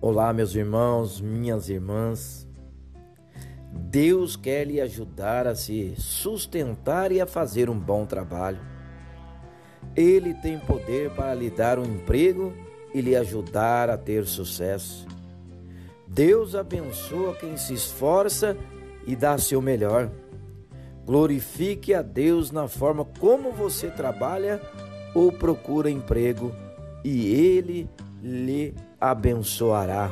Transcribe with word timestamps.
Olá, 0.00 0.32
meus 0.32 0.54
irmãos, 0.54 1.20
minhas 1.20 1.68
irmãs. 1.68 2.46
Deus 3.72 4.36
quer 4.36 4.64
lhe 4.64 4.80
ajudar 4.80 5.44
a 5.48 5.56
se 5.56 5.92
sustentar 5.96 7.10
e 7.10 7.20
a 7.20 7.26
fazer 7.26 7.68
um 7.68 7.76
bom 7.76 8.06
trabalho. 8.06 8.60
Ele 9.96 10.34
tem 10.34 10.56
poder 10.56 11.10
para 11.16 11.34
lhe 11.34 11.50
dar 11.50 11.80
um 11.80 11.84
emprego 11.84 12.52
e 12.94 13.00
lhe 13.00 13.16
ajudar 13.16 13.90
a 13.90 13.98
ter 13.98 14.24
sucesso. 14.24 15.04
Deus 16.06 16.54
abençoa 16.54 17.34
quem 17.34 17.56
se 17.56 17.74
esforça 17.74 18.56
e 19.04 19.16
dá 19.16 19.36
seu 19.36 19.60
melhor. 19.60 20.12
Glorifique 21.04 21.92
a 21.92 22.02
Deus 22.02 22.52
na 22.52 22.68
forma 22.68 23.04
como 23.04 23.50
você 23.50 23.90
trabalha 23.90 24.62
ou 25.12 25.32
procura 25.32 25.90
emprego 25.90 26.54
e 27.04 27.34
Ele 27.34 27.90
lhe 28.22 28.76
abençoará. 29.00 30.10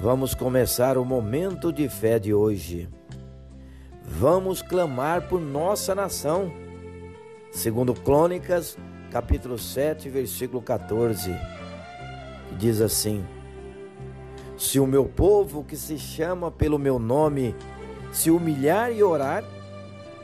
Vamos 0.00 0.34
começar 0.34 0.96
o 0.96 1.04
momento 1.04 1.72
de 1.72 1.88
fé 1.88 2.18
de 2.18 2.32
hoje. 2.32 2.88
Vamos 4.02 4.62
clamar 4.62 5.28
por 5.28 5.40
nossa 5.40 5.94
nação. 5.94 6.52
Segundo 7.50 7.94
Crônicas, 7.94 8.76
capítulo 9.10 9.58
7, 9.58 10.08
versículo 10.08 10.62
14, 10.62 11.34
que 12.48 12.54
diz 12.56 12.80
assim: 12.80 13.24
Se 14.56 14.78
o 14.78 14.86
meu 14.86 15.06
povo 15.06 15.64
que 15.64 15.76
se 15.76 15.98
chama 15.98 16.50
pelo 16.50 16.78
meu 16.78 16.98
nome 16.98 17.54
se 18.12 18.30
humilhar 18.30 18.92
e 18.92 19.02
orar, 19.02 19.42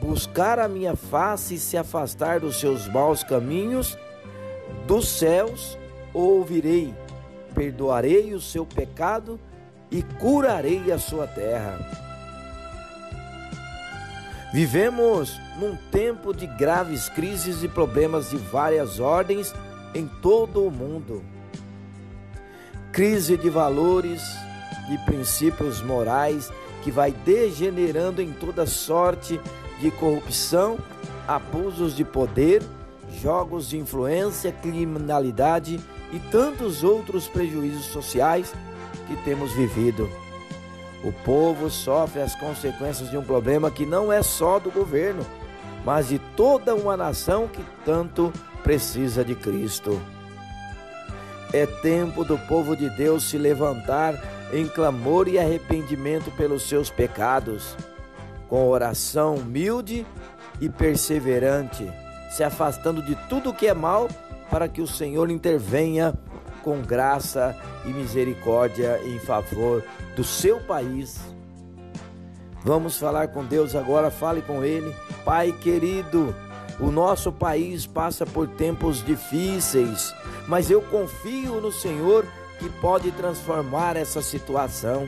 buscar 0.00 0.58
a 0.58 0.68
minha 0.68 0.94
face 0.94 1.54
e 1.54 1.58
se 1.58 1.76
afastar 1.76 2.40
dos 2.40 2.60
seus 2.60 2.86
maus 2.86 3.24
caminhos, 3.24 3.98
dos 4.86 5.08
céus 5.08 5.76
ouvirei, 6.14 6.94
perdoarei 7.62 8.34
o 8.34 8.40
seu 8.40 8.66
pecado 8.66 9.38
e 9.88 10.02
curarei 10.02 10.90
a 10.90 10.98
sua 10.98 11.28
terra. 11.28 11.78
Vivemos 14.52 15.40
num 15.60 15.76
tempo 15.92 16.34
de 16.34 16.44
graves 16.44 17.08
crises 17.08 17.62
e 17.62 17.68
problemas 17.68 18.30
de 18.30 18.36
várias 18.36 18.98
ordens 18.98 19.54
em 19.94 20.08
todo 20.20 20.66
o 20.66 20.72
mundo. 20.72 21.22
Crise 22.90 23.36
de 23.36 23.48
valores, 23.48 24.22
de 24.88 24.98
princípios 25.06 25.80
morais 25.80 26.50
que 26.82 26.90
vai 26.90 27.12
degenerando 27.12 28.20
em 28.20 28.32
toda 28.32 28.66
sorte 28.66 29.40
de 29.80 29.90
corrupção, 29.92 30.78
abusos 31.28 31.94
de 31.94 32.04
poder, 32.04 32.60
jogos 33.20 33.68
de 33.68 33.78
influência, 33.78 34.52
criminalidade 34.52 35.80
e 36.12 36.18
tantos 36.30 36.82
outros 36.84 37.28
prejuízos 37.28 37.86
sociais 37.86 38.52
que 39.06 39.16
temos 39.24 39.52
vivido. 39.52 40.08
O 41.04 41.12
povo 41.24 41.68
sofre 41.68 42.20
as 42.20 42.34
consequências 42.36 43.10
de 43.10 43.16
um 43.16 43.22
problema 43.22 43.70
que 43.70 43.84
não 43.84 44.12
é 44.12 44.22
só 44.22 44.58
do 44.58 44.70
governo, 44.70 45.26
mas 45.84 46.08
de 46.08 46.18
toda 46.36 46.74
uma 46.74 46.96
nação 46.96 47.48
que 47.48 47.64
tanto 47.84 48.32
precisa 48.62 49.24
de 49.24 49.34
Cristo. 49.34 50.00
É 51.52 51.66
tempo 51.66 52.24
do 52.24 52.38
povo 52.38 52.76
de 52.76 52.88
Deus 52.90 53.24
se 53.24 53.36
levantar 53.36 54.14
em 54.52 54.66
clamor 54.66 55.28
e 55.28 55.38
arrependimento 55.38 56.30
pelos 56.30 56.68
seus 56.68 56.88
pecados, 56.88 57.76
com 58.48 58.68
oração 58.68 59.36
humilde 59.36 60.06
e 60.60 60.68
perseverante, 60.68 61.90
se 62.32 62.42
afastando 62.42 63.02
de 63.02 63.14
tudo 63.28 63.52
que 63.52 63.66
é 63.66 63.74
mal 63.74 64.08
para 64.50 64.66
que 64.66 64.80
o 64.80 64.86
Senhor 64.86 65.30
intervenha 65.30 66.14
com 66.62 66.80
graça 66.80 67.54
e 67.84 67.88
misericórdia 67.88 69.00
em 69.04 69.18
favor 69.18 69.84
do 70.16 70.24
seu 70.24 70.58
país. 70.60 71.20
Vamos 72.64 72.96
falar 72.96 73.28
com 73.28 73.44
Deus 73.44 73.74
agora, 73.74 74.10
fale 74.10 74.40
com 74.40 74.64
Ele. 74.64 74.94
Pai 75.24 75.52
querido, 75.52 76.34
o 76.80 76.90
nosso 76.90 77.30
país 77.30 77.86
passa 77.86 78.24
por 78.24 78.48
tempos 78.48 79.04
difíceis, 79.04 80.14
mas 80.48 80.70
eu 80.70 80.80
confio 80.80 81.60
no 81.60 81.72
Senhor 81.72 82.24
que 82.58 82.68
pode 82.80 83.10
transformar 83.12 83.96
essa 83.96 84.22
situação. 84.22 85.06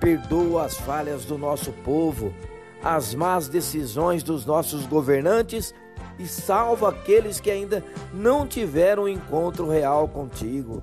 Perdoa 0.00 0.64
as 0.64 0.74
falhas 0.74 1.24
do 1.24 1.38
nosso 1.38 1.70
povo, 1.70 2.34
as 2.82 3.14
más 3.14 3.48
decisões 3.48 4.22
dos 4.22 4.44
nossos 4.44 4.86
governantes 4.86 5.74
e 6.18 6.26
salva 6.26 6.88
aqueles 6.88 7.40
que 7.40 7.50
ainda 7.50 7.84
não 8.12 8.46
tiveram 8.46 9.04
um 9.04 9.08
encontro 9.08 9.68
real 9.68 10.08
contigo. 10.08 10.82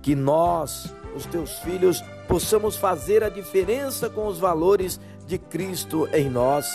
Que 0.00 0.14
nós, 0.14 0.92
os 1.14 1.26
teus 1.26 1.58
filhos, 1.58 2.02
possamos 2.26 2.76
fazer 2.76 3.22
a 3.22 3.28
diferença 3.28 4.08
com 4.08 4.26
os 4.26 4.38
valores 4.38 5.00
de 5.26 5.38
Cristo 5.38 6.08
em 6.12 6.28
nós 6.28 6.66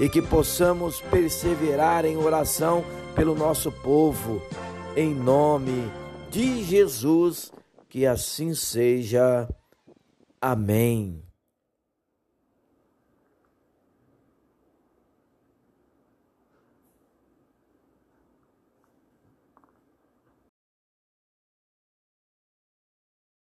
e 0.00 0.08
que 0.08 0.22
possamos 0.22 1.00
perseverar 1.00 2.04
em 2.04 2.16
oração 2.16 2.84
pelo 3.14 3.34
nosso 3.34 3.72
povo, 3.72 4.40
em 4.96 5.14
nome 5.14 5.90
de 6.30 6.62
Jesus, 6.62 7.50
que 7.88 8.06
assim 8.06 8.54
seja. 8.54 9.48
Amém. 10.40 11.27